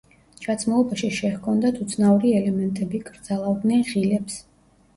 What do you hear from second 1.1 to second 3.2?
შეჰქონდათ უცნაური ელემენტები,